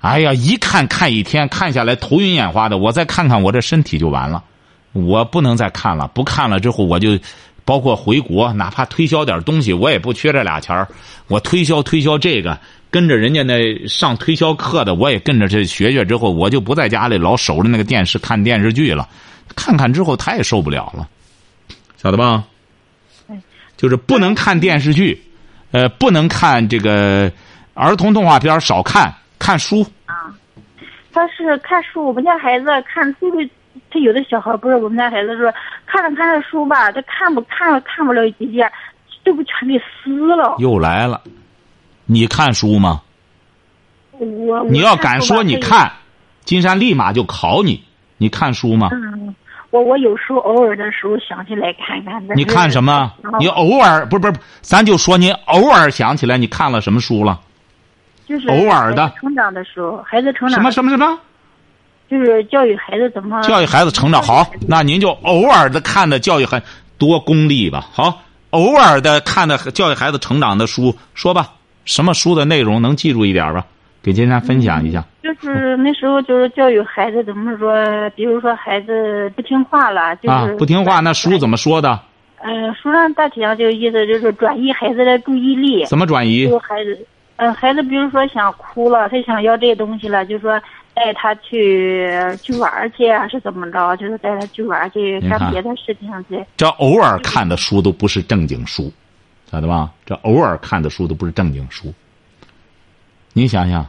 [0.00, 2.76] 哎呀，一看看一天，看下来头晕眼花的。
[2.76, 4.44] 我再看看我这身体就完了，
[4.92, 6.06] 我不能再看了。
[6.08, 7.18] 不看了之后，我就
[7.64, 10.86] 包括回国，哪怕推销点东西，我也不缺这俩钱。
[11.28, 12.58] 我推销推销这个，
[12.90, 16.04] 跟着人家那上推销课的，我也跟着这学学。
[16.04, 19.08] 之后，我就不在家里老守着那个电视看电视剧了。”
[19.56, 21.08] 看看之后，他也受不了了，
[21.96, 22.44] 晓得吧？
[23.76, 25.20] 就是不能看电视剧，
[25.72, 27.30] 呃，不能看这个
[27.74, 29.84] 儿童动画片，少看看书。
[30.06, 30.32] 啊，
[31.12, 32.06] 他是看书。
[32.06, 33.50] 我们家孩子看书的，
[33.90, 35.52] 他有的小孩不是我们家孩子说，
[35.84, 38.70] 看着看着书吧，他看不看看不了几页，
[39.24, 40.56] 这不全给撕了。
[40.58, 41.20] 又来了，
[42.04, 43.02] 你看书吗？
[44.12, 45.92] 我你要敢说你看，
[46.44, 47.84] 金山立马就考你。
[48.16, 48.88] 你看书吗？
[48.92, 49.34] 嗯，
[49.76, 52.22] 我我有时候偶尔的时候想起来看看。
[52.34, 53.12] 你看什么？
[53.38, 57.38] 你偶尔不是不是，咱就说你偶尔想起来，你看了什么书了？
[58.26, 59.12] 就是偶尔的。
[59.20, 60.58] 成长的时候，孩子成长。
[60.58, 61.18] 什么什么什么？
[62.08, 63.42] 就是教育孩子怎么？
[63.42, 66.62] 教育孩子成长好，那您就偶尔的看的教育孩
[66.96, 67.86] 多功利吧。
[67.92, 71.52] 好，偶尔的看的教育孩子成长的书，说吧，
[71.84, 73.66] 什么书的内容能记住一点吧？
[74.06, 75.04] 给金山分享一下。
[75.20, 77.74] 就是那时候，就是教育孩子怎么说？
[78.10, 81.98] 比如说孩子不听话了，就是啊，不听话，那书怎么说的？
[82.38, 85.84] 嗯，书上大体上就意思就是转移孩子的注意力。
[85.86, 86.48] 怎么转移？
[86.48, 90.56] 就孩子，嗯，孩子比如说想哭了，他想要这些东西了，就说
[90.94, 92.08] 带他去
[92.40, 93.96] 去玩去啊，是怎么着？
[93.96, 96.40] 就是带他去玩去干别的事情去。
[96.56, 98.92] 这偶尔看的书都不是正经书，
[99.50, 99.90] 晓得吧？
[100.04, 101.92] 这偶尔看的书都不是正经书。
[103.32, 103.84] 你想想。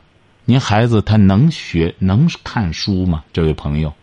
[0.50, 3.22] 您孩子他能学能看书吗？
[3.34, 3.94] 这位朋友，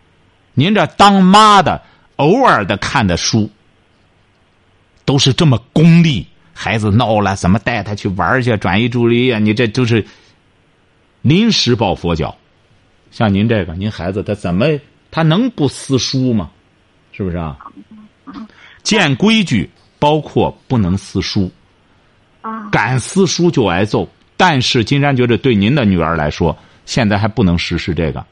[0.53, 1.81] 您这当妈的
[2.17, 3.49] 偶尔的看的书，
[5.05, 6.27] 都是这么功利。
[6.53, 9.39] 孩子闹了，怎么带他去玩去转移注意力啊？
[9.39, 10.05] 你这就是
[11.23, 12.37] 临时抱佛脚。
[13.09, 14.67] 像您这个，您孩子他怎么
[15.09, 16.51] 他能不撕书吗？
[17.11, 17.57] 是不是啊？
[18.83, 21.51] 见规矩，包括不能撕书。
[22.71, 24.07] 敢撕书就挨揍。
[24.37, 28.25] 但是金山觉得，对您的女儿来说，现在还不能实施这个，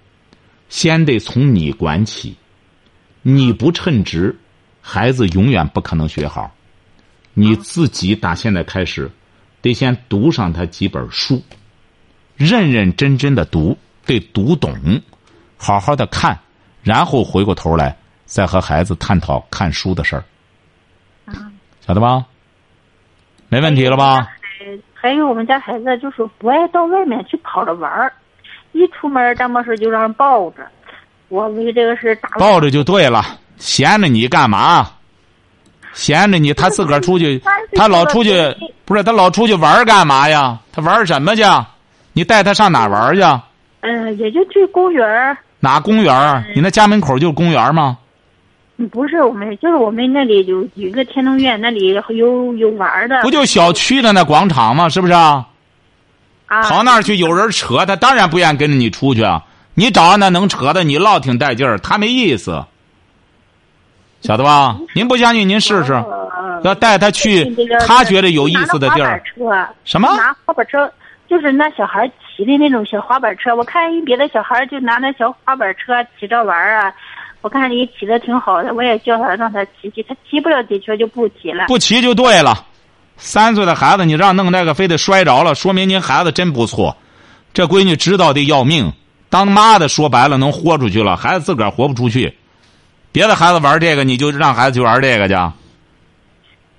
[0.69, 2.35] 先得从你管起。
[3.21, 4.37] 你不称职，
[4.81, 6.53] 孩子永远不可能学好。
[7.33, 9.09] 你自己打现在开始，
[9.61, 11.41] 得先读上他几本书，
[12.35, 15.01] 认认真真的读，得读懂，
[15.57, 16.37] 好好的看，
[16.83, 20.23] 然后回过头来再和孩子探讨看书的事儿。
[21.85, 22.25] 晓得吧？
[23.47, 24.27] 没问题了吧？
[25.03, 28.13] 还有我们家孩子就是不爱到外面去跑着玩儿，
[28.71, 30.65] 一出门干么事就让人抱着。
[31.27, 32.29] 我为这个事打。
[32.39, 33.21] 抱着就对了，
[33.57, 34.87] 闲着你干嘛？
[35.91, 37.37] 闲着你，他自个儿出去，
[37.75, 38.31] 他老出去，
[38.85, 40.57] 不是他老出去玩干嘛呀？
[40.71, 41.43] 他玩什么去？
[42.13, 43.21] 你带他上哪玩去？
[43.81, 47.97] 嗯，也就去公园哪公园你那家门口就是公园吗？
[48.91, 53.21] 不是我们，就是我们那里有有一个天通苑，那里有有玩的。
[53.21, 54.89] 不就小区的那广场吗？
[54.89, 55.45] 是不是啊？
[56.47, 59.43] 跑那儿去，有人扯他，当然不愿意跟着你出去啊。
[59.75, 62.63] 你找那能扯的，你唠挺带劲儿，他没意思，
[64.21, 64.77] 晓得吧？
[64.93, 65.93] 您不相信，您试试，
[66.63, 67.43] 要带他去
[67.87, 69.23] 他觉得有意思的地儿。
[69.83, 70.15] 什么？
[70.15, 70.91] 拿滑板车，
[71.27, 73.55] 就是那小孩骑的那种小滑板车。
[73.55, 76.93] 我看人别的小孩就拿那小滑板车骑着玩啊。
[77.43, 81.65] 我看你骑的挺好的，我也叫他让他骑骑，他骑不了几圈就不骑了。
[81.67, 82.65] 不骑就对了，
[83.17, 86.95] 三岁的孩子你让弄那个非得摔着了，说明您孩子真不错。
[87.53, 88.93] 这闺女知道的要命，
[89.29, 92.33] 当妈的说白了能豁出去了，孩子自个儿豁不出去。
[93.11, 95.35] 别的孩子玩这个，你就让孩子去玩这个去。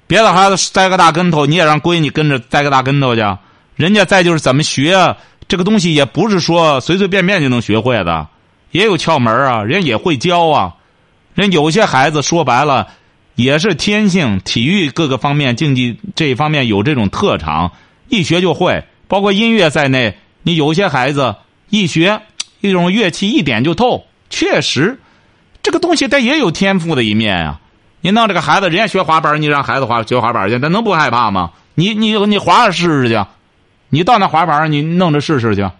[0.06, 3.22] 别的孩子栽个大跟头，你也让闺女跟着栽个大跟头去。
[3.76, 5.14] 人家再就是怎么学
[5.46, 8.26] 这个东西，也不是说随随便便就能学会的。
[8.74, 10.74] 也有窍门啊，人也会教啊，
[11.32, 12.88] 人有些孩子说白了
[13.36, 17.70] 也是天性，体育各个方面竞技这一方面有这种特长，
[18.08, 20.18] 一学就会，包括音乐在内。
[20.42, 21.36] 你有些孩子
[21.70, 22.20] 一学
[22.60, 24.98] 一种乐器一点就透，确实，
[25.62, 27.60] 这个东西它也有天赋的一面啊。
[28.00, 31.52] 你弄这个孩子，人家学滑板，你让孩子滑学滑板去，他能不害怕吗？
[31.76, 33.24] 你你你滑着试试去，
[33.90, 35.70] 你到那滑板你弄着试试去。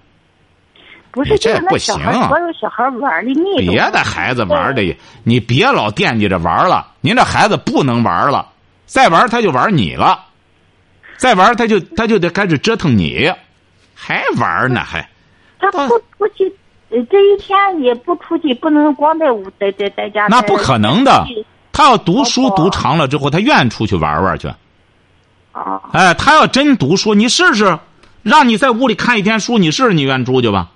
[1.15, 3.59] 不是这不行所有小孩玩的腻。
[3.59, 6.89] 别的孩子玩的，你别老惦记着玩了。
[7.01, 8.49] 您这孩子不能玩了，
[8.85, 10.19] 再玩他就玩你了，
[11.17, 13.33] 再玩他就他就得开始折腾你，
[13.95, 15.09] 还玩呢还。
[15.61, 16.53] 他不出去，
[16.91, 20.27] 呃这一天也不出去，不能光在屋在在在家。
[20.29, 21.25] 那不可能的
[21.73, 24.49] 他要读书读长了之后，他愿意出去玩玩去。
[25.53, 27.79] 啊，哎，他要真读书，你试试，
[28.25, 30.71] 让你在屋里看一天书，你试试，你愿意出去吧？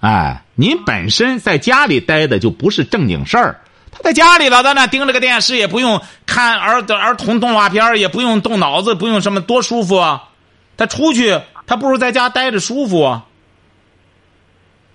[0.00, 3.60] 哎，您本身在家里待的就不是正经事儿。
[3.90, 10.28] 他在家里了，在那盯着个电视，也不用看儿儿童动画片也不用动脑子，不用什么，多舒服啊！
[10.76, 13.24] 他出去，他不如在家待着舒服啊。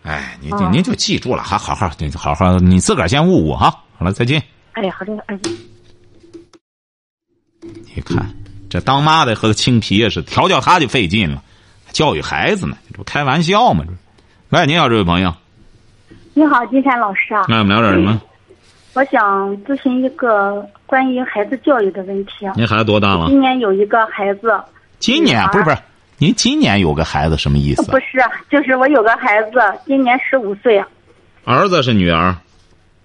[0.04, 3.70] 哎，您就嗯您就记住了，还好好，你好好，你自个儿先悟悟哈。
[3.98, 4.42] 好了，再见。
[4.74, 5.38] 哎呀，好的，哎。
[7.96, 8.34] 你看，
[8.70, 11.42] 这当妈的和个青皮也是，调教他就费劲了，
[11.92, 13.84] 教育孩子呢，这不开玩笑吗？
[13.88, 13.94] 这，
[14.54, 15.34] 喂，你好，这位朋友，
[16.36, 18.22] 你好，金山老师啊，那我们聊点什么？
[18.94, 22.48] 我想咨询一个关于孩子教育的问题。
[22.56, 23.26] 您孩子多大了？
[23.30, 24.54] 今年有一个孩子，
[25.00, 25.78] 今年不是不是，
[26.20, 27.98] 您今年有个孩子什么意思不？
[27.98, 30.80] 是，就是我有个孩子，今年十五岁，
[31.46, 32.36] 儿子是女儿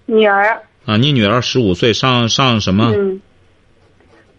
[0.05, 0.97] 女儿，啊？
[0.97, 2.91] 你女儿十五岁，上上什么？
[2.95, 3.19] 嗯，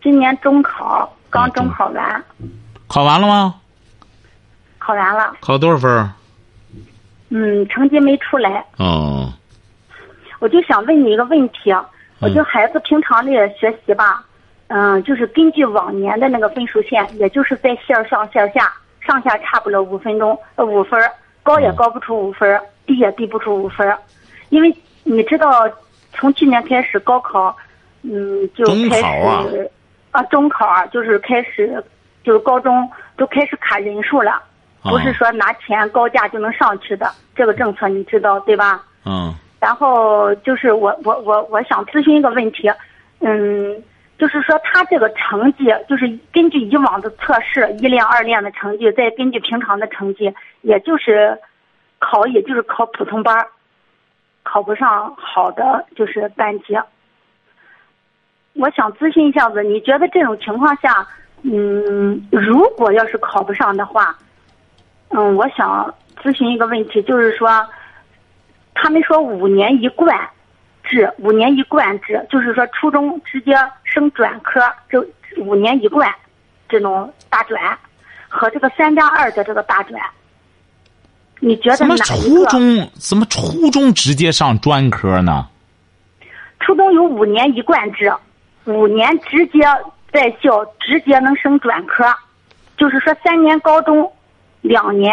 [0.00, 2.24] 今年中考啊刚中中考完，
[2.86, 3.56] 考完了吗？
[4.78, 6.12] 考完了，考多少分儿？
[7.30, 9.32] 嗯，成绩没出来，哦，
[10.40, 11.72] 我就想问你一个问题，
[12.20, 14.24] 我就孩子平常的学习吧，
[14.66, 21.10] 嗯，就是根据往年的那个分数线，也就是在线上线下上下差不了五分钟，呃五分儿，
[21.42, 23.96] 高也高不出五分儿，低也低不出五分儿，
[24.48, 25.68] 因为你知道，
[26.12, 27.56] 从去年开始高考，
[28.02, 29.46] 嗯，就开始啊
[30.10, 31.82] 啊中考啊，就是开始
[32.24, 34.42] 就是高中都开始卡人数了，
[34.82, 38.82] 不是哦说拿钱高价就能上去的，这个政策你知道对吧？
[39.04, 42.70] 嗯然后就是我我我我想咨询一个问题，
[43.18, 43.82] 嗯，
[44.16, 51.38] 就是说他这个成绩，就是根据以往的测试，一练二练的成绩，再根据平常的成绩，也就是
[51.98, 53.46] 考，也就是考普通班儿
[54.42, 56.74] 考不上好的就是班级。
[58.54, 61.06] 我想咨询一下子，你觉得这种情况下，
[61.42, 64.16] 嗯，如果要是考不上的话，
[65.10, 67.48] 嗯，我想咨询一个问题，就是说。
[68.82, 70.16] 他们说五年一贯
[70.84, 74.58] 制，五年一贯制，就是说初中直接升专科，
[74.90, 75.04] 就
[75.36, 76.10] 五年一贯
[76.66, 77.60] 这种大专
[78.26, 80.00] 和这个三加二的这个大专，
[81.40, 82.46] 你觉得怎么初？
[82.46, 85.46] 中怎么初中直接上专科呢？
[86.60, 88.10] 初中有五年一贯制，
[88.64, 89.58] 五年直接
[90.10, 92.04] 在校直接能升专科，
[92.78, 94.10] 就是说三年高中，
[94.60, 95.12] 两年。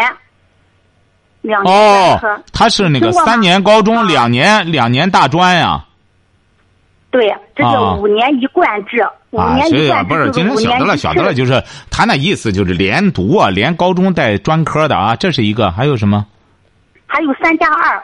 [1.64, 2.20] 哦，
[2.52, 5.84] 他是那个三年高中，啊两年两年大专呀。
[7.10, 15.70] 对，这啊叫五年一贯制，五啊，年这个一贯制不是今天晓得了，一晓得了，就是他那意思就是连读啊，连高中带专科的啊，这是一个。
[15.70, 16.26] 还有什么
[17.06, 18.02] 还有三加二，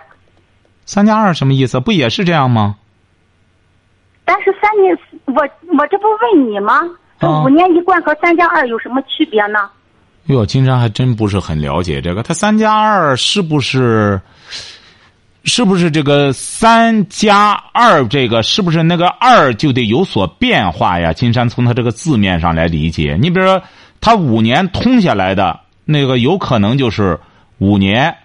[0.87, 1.80] 三加二什么意思？
[1.80, 2.76] 不也是这样吗？
[4.24, 5.42] 但是三年，我
[5.76, 6.80] 我这不问你吗？
[7.20, 9.68] 这啊五年一贯和三加二有什么区别呢？
[10.26, 12.22] 哟，金山还真不是很了解这个。
[12.22, 14.20] 他三加二是不是？
[15.46, 21.12] 是不是这个三加二这个是不是那个二就得有所变化呀？
[21.12, 23.62] 金山从他这个字面上来理解，你比如说
[24.00, 27.20] 他五年通下来的那个，有可能就是
[27.58, 28.16] 五年，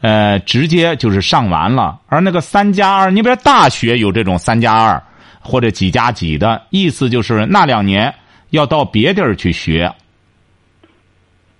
[0.00, 2.00] 呃，直接就是上完了。
[2.08, 5.00] 而那个三加二，你比如大学有这种三加二
[5.38, 8.12] 或者几加几的意思，就是那两年
[8.50, 9.88] 要到别地儿去学。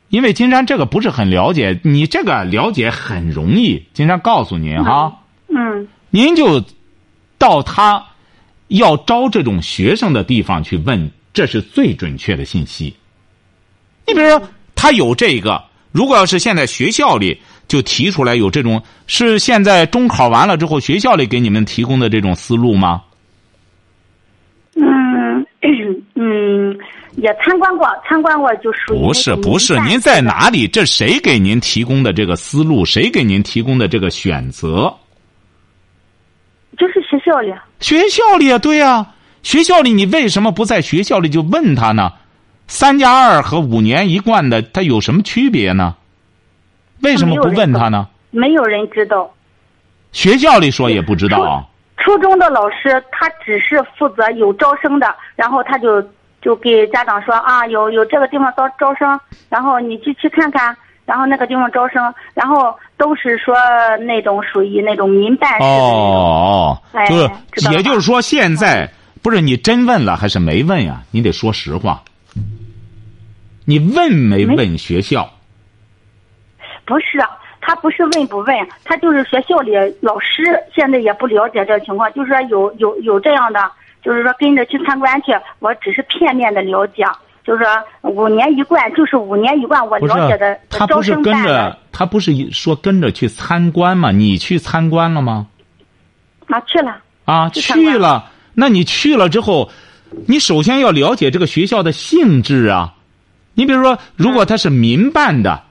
[0.08, 3.82] 因为金山这个不是很了解，你这个了解很容易。
[3.92, 5.12] 金山告诉您哈，
[5.48, 6.64] 嗯您就
[7.36, 8.02] 到他
[8.68, 12.94] 要招这种学生的地方去问，这是最准确的信息。
[14.06, 14.42] 你比如说，
[14.74, 23.02] 他有这个，如果要是现在学校里就提出来有这种，是现在中考完了之后学校里给你们提供的这种思路吗？
[24.76, 25.46] 嗯
[26.14, 26.78] 嗯，
[27.20, 30.68] 也参观过，参观过就属于不是不是，您在哪里？
[30.68, 32.84] 这谁给您提供的这个思路？
[32.84, 34.94] 谁给您提供的这个选择？
[36.78, 39.04] 就是学校里，学校里啊，对呀、
[39.42, 42.12] 学校里你为什么不在学校里就问他呢？
[42.68, 45.96] 三加二和五年一贯的，它有什么区别呢？
[47.00, 48.06] 为什么不问他呢？
[48.30, 49.28] 没有人知道。
[50.12, 51.64] 学校里说也不知道啊。
[51.96, 56.00] 初中的老师他只是负责有招生的，然后他就
[56.40, 59.18] 就给家长说啊，有有这个地方招招生，
[59.48, 63.54] 然后你去去看看，然后那个地方招生，然后都是说
[64.00, 65.66] 那种属于那种民办式的。
[65.66, 68.88] 哦，哎就是也就是说，现在
[69.22, 71.02] 不是你真问了还是没问呀？
[71.10, 72.02] 你得说实话。
[73.64, 75.28] 你问没没问学校？
[76.86, 77.18] 不是，
[77.60, 80.42] 他不是问不问，他就是学校里老师
[80.74, 83.60] 现在也不了解这个情况，就是说有有有这样的，
[84.02, 87.04] 就是说跟着去参观去，我只是片面的了解，
[87.44, 94.10] 就是说五年一贯，就是五年一贯，我了解的他不是招生办跟着的他不是说跟着去参观吗？
[94.10, 95.46] 你去参观了吗？
[96.46, 98.30] 啊去了，啊，去去了。
[98.54, 99.70] 那你去了之后，
[100.26, 102.94] 你首先要了解这个学校的性质啊。
[103.54, 105.62] 你比如说，如果他是民办的，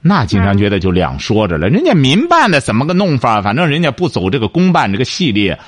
[0.00, 1.68] 那经常觉得就两说着了。
[1.68, 3.42] 人家民办的怎么个弄法？
[3.42, 5.58] 反正人家不走这个公办这个系列。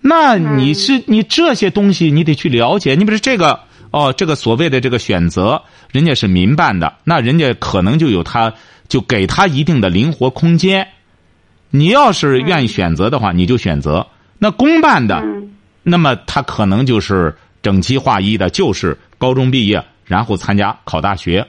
[0.00, 2.94] 那你是你这些东西你得去了解。
[2.94, 8.52] 你比如这个哦，这个所谓的这个选择，人家是民办的，那人家可能就有他
[8.88, 10.88] 就给他一定的灵活空间。
[11.70, 14.06] 你要是愿意选择的话，你就选择。
[14.38, 21.46] 那公办的，嗯那么他可能就是整齐划一的，就是高中毕业，然后参加考大学。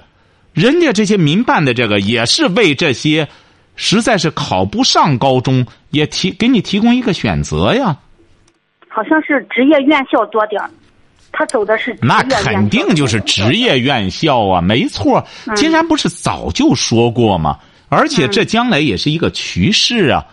[0.54, 3.28] 人家这些民办的这个也是为这些
[3.76, 7.97] 实在是考不上高中，也提给你提供一个选择呀。
[8.94, 10.70] 好像是职业院校多点儿
[11.32, 15.26] 他走的是那肯定就是职业院校啊，没错。
[15.48, 17.58] 嗯金山不是早就说过吗？
[17.88, 20.26] 而且这将来也是一个趋势啊。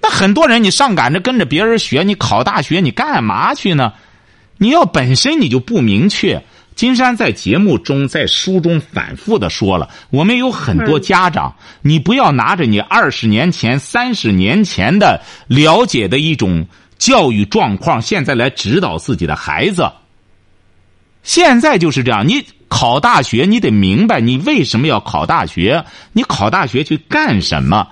[0.00, 3.92] 那很多人你上赶着跟着别人学，你考大学你干嘛去呢？
[4.58, 6.40] 你要本身你就不明确。
[6.76, 16.66] 金山在节目中、在书中反复的说了，我们有很多家长，你不要拿着你二十年前、三十年前的了解的一种
[17.04, 19.92] 教育状况，现在来指导自己的孩子。
[21.22, 25.84] 现在就是这样，你考大学，你得明白你为什么要考大学，
[26.14, 27.88] 你考大学去干什么？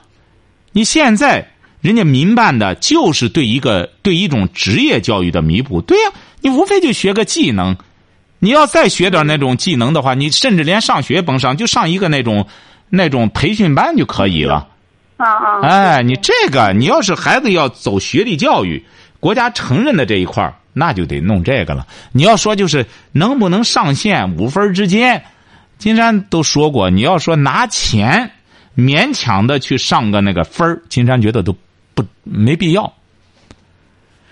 [0.72, 1.46] 你现在
[1.82, 5.82] 人家民办的，就是对一个对一种职业教育的弥补。
[5.82, 6.10] 对呀、
[6.40, 7.76] 你无非就学个技能，
[8.38, 12.46] 你要再学点那种技能的话，你甚至连上学甭上，就上一个那种
[12.88, 14.68] 那种培训班就可以了。
[15.18, 18.84] 啊啊，哎，你这个，你要是孩子要走学历教育，
[19.22, 21.86] 国家承认的这一块儿那就得弄这个了。
[22.10, 25.22] 你要说就是能不能上线五分之间，
[25.78, 28.32] 金山都说过，你要说拿钱
[28.76, 31.54] 勉强的去上个那个分儿，金山觉得都
[31.94, 32.92] 不没必要。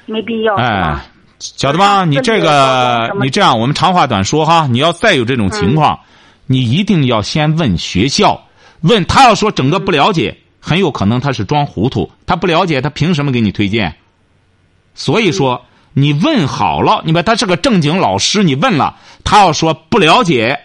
[0.07, 1.07] 没必要是哎吧？，
[1.38, 2.05] 晓得吗？
[2.05, 4.66] 你这个你这样，我们长话短说哈。
[4.68, 6.01] 你要再有这种情况，
[6.47, 8.43] 你一定要先问学校，
[8.80, 13.95] 问他要说整个不了解，很有可能他是装糊涂，他不了解，他凭什么给你推荐？
[14.95, 15.64] 所以说，
[15.95, 20.61] 你问好了，你把他是个正经老师，你问了，他要说不了解，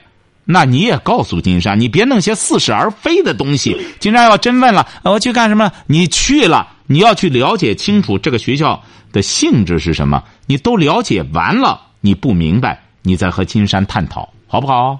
[0.45, 3.75] 那你也告诉金山，你别弄些似是而非的东西。
[3.99, 5.71] 金山要真问了，呃我去干什么？
[5.87, 14.99] 你去了，你要去了解清楚这个学校的性质是什么，你都了解完了，你不明白，你再和金山探讨，好不好？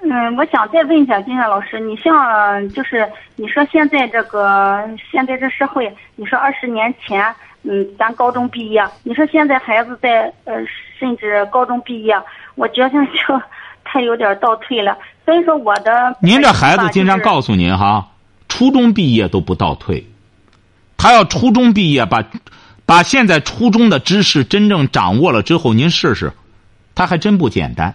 [0.00, 7.34] 嗯，我想再问一下金山老师，你像就是你说现在这个现在这社会，你说二十年前，
[7.70, 10.54] 嗯，咱高中毕业，你说现在孩子在呃
[10.98, 12.14] 甚至高中毕业，
[12.54, 13.40] 我觉得就
[13.84, 14.96] 他有点倒退了。
[15.26, 18.08] 所以说我的您这孩子，经常告诉您哈，
[18.48, 20.06] 初中毕业都不倒退，
[20.96, 22.24] 他要初中毕业把
[22.86, 26.32] 把现在初中的知识真正掌握了之后，您试试，
[26.94, 27.94] 他还真不简单。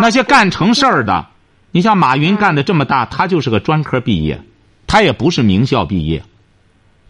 [0.00, 1.26] 那些干成事儿的，
[1.70, 4.40] 你像马云干的这么大，他就是个专科毕业，
[4.88, 6.24] 他也不是名校毕业。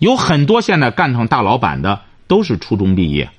[0.01, 3.30] 有很多现在干成大老板的都是初中毕业。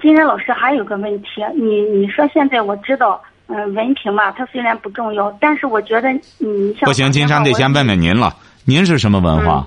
[0.00, 9.66] 金山老师还有个问题，你你说现在我知道，嗯、文凭吧，它虽然不重要，但是我觉得你像不行，金山得先问问您了，您是什么文化？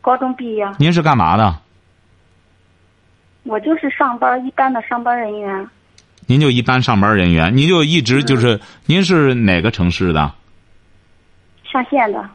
[0.00, 1.56] 高中毕业，您是干嘛的？
[3.42, 5.68] 我就是上班一般的上班人员，
[6.26, 10.32] 您就一般上班人员，您就一直就是，您是哪个城市的？
[11.70, 12.28] 下县的，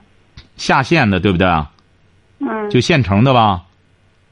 [0.57, 1.47] 下县的，对不对？
[2.39, 3.63] 嗯就现成的吧？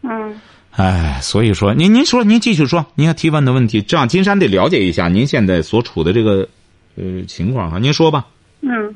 [0.02, 0.40] 嗯。
[0.72, 6.48] 哎，所以说，您您说，您继续说，您要提问的问题，这样金山得了解一下您现在所处的这个
[6.96, 7.80] 呃情况哈。
[7.80, 8.28] 您说吧。
[8.62, 8.96] 嗯，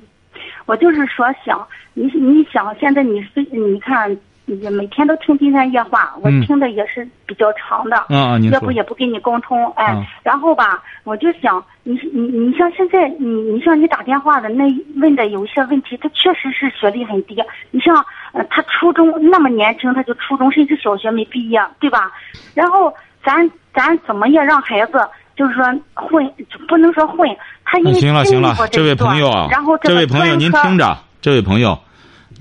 [0.67, 6.41] 我就是说想你你想现在你是你看你每天都听金山夜话，我嗯。
[6.45, 14.65] 听的也是比较长的，嗯要不也不跟你沟通，哎，嗯然后吧，我就想你你你像现在你你像你打电话的那
[14.97, 17.95] 问的有一些问题，他确实是学历很低，你像
[18.33, 22.11] 呃他初中那么年轻他就初中甚至小学没毕业，对吧？
[22.53, 24.99] 然后咱咱怎么也让孩子
[25.35, 25.63] 就是说
[25.93, 26.29] 混，
[26.67, 27.29] 不能说混，
[27.63, 31.77] 他因为行了行了经历过，这位朋友啊，然后这位朋友您听，着，这位朋友，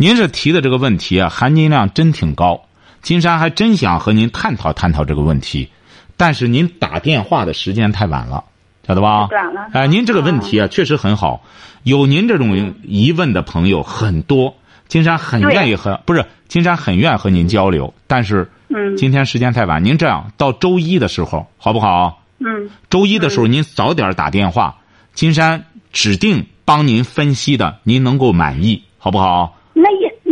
[0.00, 2.62] 您这提的这个问题啊，含金量真挺高。
[3.02, 5.68] 金山还真想和您探讨探讨这个问题，
[6.16, 8.44] 但是您打电话的时间太晚了，
[8.86, 9.28] 晓得吧？
[9.74, 11.44] 哎，您这个问题啊，确实很好。
[11.82, 14.56] 有您这种疑问的朋友很多，
[14.88, 22.22] 金山很愿意和不是金山很愿意和您交流，但是嗯今天时间太晚，您这样到周一的时候好不好？
[22.38, 24.78] 嗯周一的时候您早点打电话，
[25.12, 29.56] 金山指定帮您分析的，您能够满意，好不好？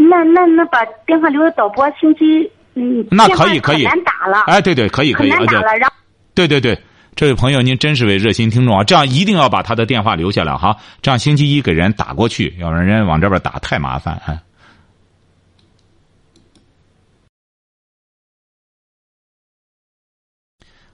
[0.09, 5.95] 那那那那把电话留给导播，星期嗯，那可以可以难打了，哎，对对，可以可以，难打了，然后
[6.35, 6.81] 对对对，
[7.17, 8.85] 这位朋友，您真是位热心听众啊！
[8.85, 14.41] 这样一定要把他的电话留下来哈，这样星期一给人打过去，要不然人往这边打太麻烦哎。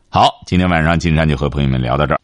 [0.09, 2.21] 好，今天晚上金山就和朋友们聊到这儿。